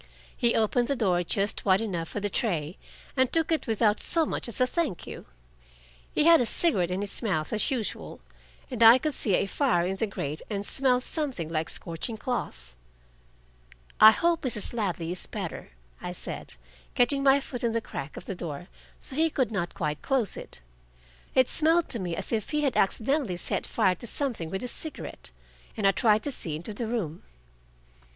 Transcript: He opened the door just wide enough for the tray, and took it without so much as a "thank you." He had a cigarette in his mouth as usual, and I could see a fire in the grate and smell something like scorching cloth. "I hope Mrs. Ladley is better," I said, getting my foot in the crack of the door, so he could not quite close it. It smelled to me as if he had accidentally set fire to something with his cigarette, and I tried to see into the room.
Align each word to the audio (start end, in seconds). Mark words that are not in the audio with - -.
He 0.35 0.55
opened 0.55 0.87
the 0.87 0.95
door 0.95 1.21
just 1.21 1.63
wide 1.63 1.79
enough 1.79 2.09
for 2.09 2.19
the 2.19 2.27
tray, 2.27 2.79
and 3.15 3.31
took 3.31 3.51
it 3.51 3.67
without 3.67 3.99
so 3.99 4.25
much 4.25 4.47
as 4.47 4.59
a 4.59 4.65
"thank 4.65 5.05
you." 5.05 5.27
He 6.11 6.23
had 6.23 6.41
a 6.41 6.47
cigarette 6.47 6.89
in 6.89 7.01
his 7.01 7.21
mouth 7.21 7.53
as 7.53 7.69
usual, 7.69 8.19
and 8.71 8.81
I 8.81 8.97
could 8.97 9.13
see 9.13 9.35
a 9.35 9.45
fire 9.45 9.85
in 9.85 9.97
the 9.97 10.07
grate 10.07 10.41
and 10.49 10.65
smell 10.65 11.01
something 11.01 11.49
like 11.49 11.69
scorching 11.69 12.17
cloth. 12.17 12.75
"I 13.99 14.09
hope 14.09 14.41
Mrs. 14.41 14.73
Ladley 14.73 15.11
is 15.11 15.27
better," 15.27 15.69
I 16.01 16.13
said, 16.13 16.55
getting 16.95 17.21
my 17.21 17.39
foot 17.39 17.63
in 17.63 17.73
the 17.73 17.79
crack 17.79 18.17
of 18.17 18.25
the 18.25 18.33
door, 18.33 18.69
so 18.99 19.15
he 19.15 19.29
could 19.29 19.51
not 19.51 19.75
quite 19.75 20.01
close 20.01 20.35
it. 20.35 20.61
It 21.35 21.47
smelled 21.47 21.89
to 21.89 21.99
me 21.99 22.15
as 22.15 22.31
if 22.31 22.49
he 22.49 22.61
had 22.61 22.75
accidentally 22.75 23.37
set 23.37 23.67
fire 23.67 23.93
to 23.93 24.07
something 24.07 24.49
with 24.49 24.61
his 24.63 24.71
cigarette, 24.71 25.29
and 25.77 25.85
I 25.85 25.91
tried 25.91 26.23
to 26.23 26.31
see 26.31 26.55
into 26.55 26.73
the 26.73 26.87
room. 26.87 27.21